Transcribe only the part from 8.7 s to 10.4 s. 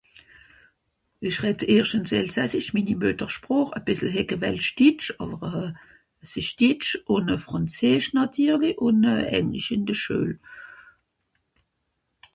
ùn Englisch ìn de Schuel